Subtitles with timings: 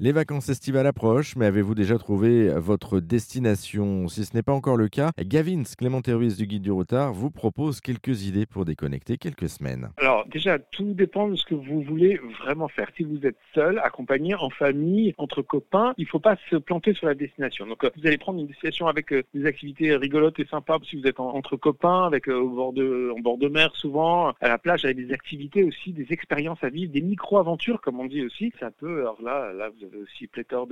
[0.00, 4.08] Les vacances estivales approchent, mais avez-vous déjà trouvé votre destination?
[4.08, 7.30] Si ce n'est pas encore le cas, Gavin, Clément Ruiz du Guide du Routard, vous
[7.30, 9.90] propose quelques idées pour déconnecter quelques semaines.
[9.98, 12.88] Alors déjà, tout dépend de ce que vous voulez vraiment faire.
[12.96, 16.92] Si vous êtes seul, accompagné, en famille, entre copains, il ne faut pas se planter
[16.94, 17.64] sur la destination.
[17.64, 21.00] Donc euh, vous allez prendre une destination avec euh, des activités rigolotes et sympas si
[21.00, 24.48] vous êtes entre copains, avec euh, au bord de, en bord de mer souvent, à
[24.48, 28.24] la plage avec des activités aussi, des expériences à vivre, des micro-aventures comme on dit
[28.24, 28.52] aussi.
[28.58, 30.66] Ça peut, alors là, là vous aussi pléthore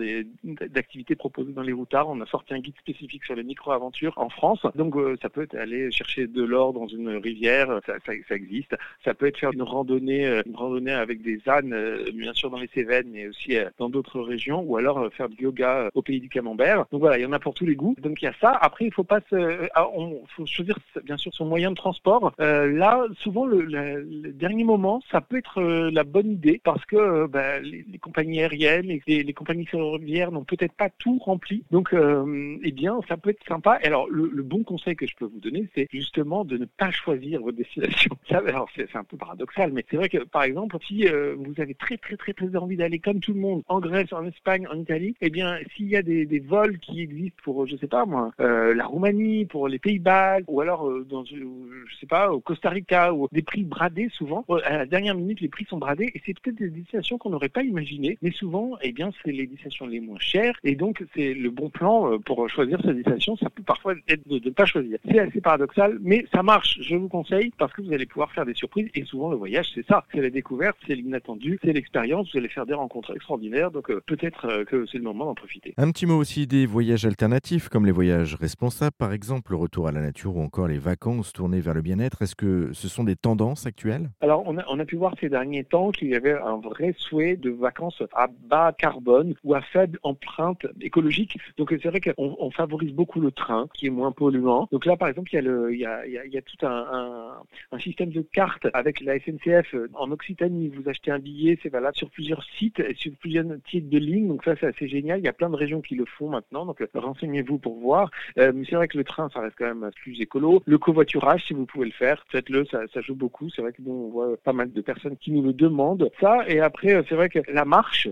[0.44, 2.08] d'activités proposées dans les routards.
[2.08, 4.66] On a sorti un guide spécifique sur les micro-aventures en France.
[4.74, 8.76] Donc euh, ça peut être aller chercher de l'or dans une rivière, ça, existe.
[9.04, 12.50] Ça peut être faire une randonnée, euh, une randonnée avec des ânes, euh, bien sûr
[12.50, 16.20] dans les Cévennes, mais aussi dans d'autres régions, ou alors faire du yoga au pays
[16.20, 16.86] du Camembert.
[16.90, 17.96] Donc voilà, il y en a pour tous les goûts.
[18.00, 18.56] Donc il y a ça.
[18.60, 22.32] Après, il faut pas se, ah, on faut choisir bien sûr son moyen de transport.
[22.38, 27.84] là, souvent le, dernier moment, ça peut être la bonne idée parce que bah, les,
[28.00, 31.64] compagnies aériennes et les, compagnies ferroviaires n'ont peut-être pas tout rempli.
[31.70, 33.78] Donc, euh, eh bien, ça peut être sympa.
[33.82, 37.40] alors, le, bon conseil que je peux vous donner, c'est justement de ne pas choisir
[37.40, 38.10] votre destination.
[38.28, 41.60] Ça, alors, c'est un peu paradoxal, mais c'est vrai que, par exemple, si euh, vous
[41.60, 44.66] avez très, très, très, très envie d'aller comme tout le monde en Grèce, en Espagne,
[44.68, 47.86] en Italie, eh bien, s'il y a des, des, vols qui existent pour, je sais
[47.86, 52.40] pas moi, euh, la Roumanie, pour les Pays-Bas, ou alors dans, je sais pas, au
[52.40, 56.10] Costa Rica, ou des prix bradés souvent, à la dernière minute, les prix sont bradés,
[56.14, 59.46] et c'est peut-être des destinations qu'on n'aurait pas imaginées, mais souvent, eh bien, c'est les
[59.46, 63.36] destinations les moins chères et donc c'est le bon plan euh, pour choisir sa destination.
[63.38, 64.98] Ça peut parfois être de ne pas choisir.
[65.10, 66.78] C'est assez paradoxal, mais ça marche.
[66.82, 69.70] Je vous conseille parce que vous allez pouvoir faire des surprises et souvent le voyage,
[69.74, 70.04] c'est ça.
[70.12, 72.30] C'est la découverte, c'est l'inattendu, c'est l'expérience.
[72.32, 73.70] Vous allez faire des rencontres extraordinaires.
[73.70, 75.72] Donc euh, peut-être euh, que c'est le moment d'en profiter.
[75.78, 79.88] Un petit mot aussi des voyages alternatifs comme les voyages responsables, par exemple, le retour
[79.88, 82.20] à la nature ou encore les vacances tournées vers le bien-être.
[82.20, 84.10] Est-ce que ce sont des tendances actuelles?
[84.20, 86.94] Alors on a, on a pu voir ces derniers temps qu'il y avait un vrai
[86.98, 91.38] souhait de vacances à bas carbone ou à faible empreinte écologique.
[91.56, 94.68] Donc c'est vrai qu'on on favorise beaucoup le train, qui est moins polluant.
[94.72, 99.74] Donc là, par exemple, il y a, tout un, système de cartes avec la SNCF.
[99.94, 103.98] En Occitanie, vous achetez un billet, c'est valable sur plusieurs sites, sur plusieurs titres de
[103.98, 104.28] ligne.
[104.28, 105.20] Donc ça, c'est assez génial.
[105.20, 106.66] Il y a plein de régions qui le font maintenant.
[106.66, 108.10] Donc renseignez-vous pour voir.
[108.38, 110.62] Euh, mais c'est vrai que le train, ça reste quand même plus écolo.
[110.66, 113.48] Le covoiturage, si vous pouvez le faire, faites-le, ça, joue beaucoup.
[113.50, 116.10] C'est vrai que nous, on voit pas mal de personnes qui nous le demandent.
[116.20, 118.08] Ça, et après, c'est vrai que la marche,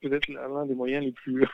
[0.00, 1.44] peut-être l'un des moyens les plus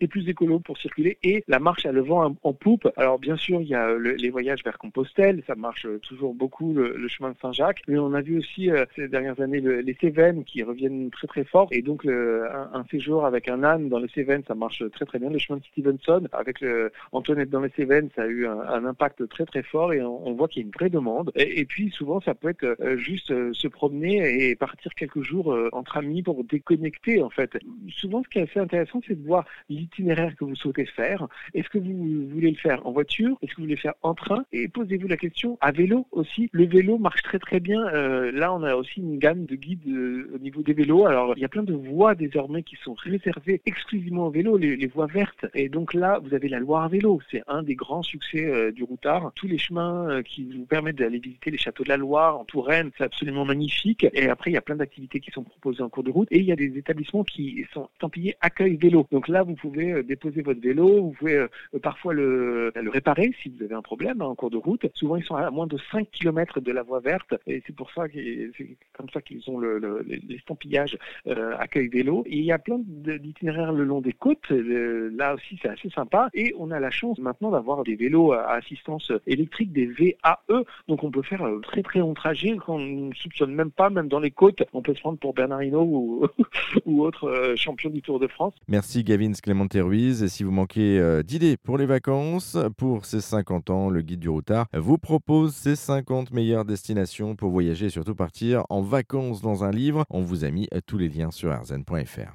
[0.00, 2.88] les plus écolos pour circuler et la marche à le vent en, poupe.
[2.96, 7.08] Alors bien sûr, il y a les voyages vers Compostelle, ça marche toujours beaucoup le,
[7.08, 10.62] chemin de Saint-Jacques, mais on a vu aussi euh, ces dernières années les Cévennes qui
[10.62, 14.54] reviennent très très fort et donc un, séjour avec un âne dans les Cévennes, ça
[14.54, 15.30] marche très très bien.
[15.30, 19.28] Le chemin de Stevenson avec le, Antoinette dans les Cévennes, ça a eu un, impact
[19.28, 21.30] très très fort et on, voit qu'il y a une vraie demande.
[21.36, 25.56] Et, puis souvent, ça peut être euh, juste euh, se promener et partir quelques jours
[25.72, 27.49] entre amis pour déconnecter en fait.
[27.88, 31.26] Souvent, ce qui est assez intéressant, c'est de voir l'itinéraire que vous souhaitez faire.
[31.54, 33.36] Est-ce que vous voulez le faire en voiture?
[33.42, 34.44] Est-ce que vous voulez le faire en train?
[34.52, 36.48] Et posez-vous la question à vélo aussi.
[36.52, 37.86] Le vélo marche très très bien.
[37.88, 41.06] Euh, là, on a aussi une gamme de guides euh, au niveau des vélos.
[41.06, 44.86] Alors, il y a plein de voies désormais qui sont réservées exclusivement au vélo, les,
[44.86, 45.46] voies vertes.
[45.54, 47.20] Et donc là, vous avez la Loire à vélo.
[47.30, 49.32] C'est un des grands succès euh, du routard.
[49.34, 52.90] Tous les chemins qui vous permettent d'aller visiter les châteaux de la Loire en Touraine,
[52.96, 54.06] c'est absolument magnifique.
[54.12, 56.28] Et après, il y a plein d'activités qui sont proposées en cours de route.
[56.30, 57.39] Et il y a des établissements qui
[57.72, 59.06] sont estampillés accueil vélo.
[59.10, 61.48] Donc là, vous pouvez euh, déposer votre vélo, vous pouvez euh,
[61.82, 64.86] parfois le, réparer si vous avez un problème hein, en cours de route.
[64.94, 67.90] Souvent, ils sont à moins de 5 km de la voie verte et c'est pour
[67.92, 72.24] ça c'est comme ça qu'ils ont l'estampillage le, euh, accueil vélo.
[72.28, 74.50] Il y a plein d'itinéraires le long des côtes.
[74.50, 76.28] là aussi, c'est assez sympa.
[76.34, 80.64] Et on a la chance maintenant d'avoir des vélos à assistance électrique, des VAE.
[80.88, 84.20] Donc on peut faire très très long trajet qu'on ne soupçonne même pas, même dans
[84.20, 84.62] les côtes.
[84.72, 86.26] On peut se prendre pour Bernard Hinault ou,
[86.86, 88.54] ou autre champion du Tour de France.
[88.68, 90.22] Merci Gavin Clément Ruiz.
[90.22, 94.20] Et si vous manquez euh, d'idées pour les vacances, pour ces 50 ans, le guide
[94.20, 99.42] du routard vous propose ses 50 meilleures destinations pour voyager et surtout partir en vacances
[99.42, 100.04] dans un livre.
[100.10, 102.32] On vous a mis tous les liens sur arzen.fr.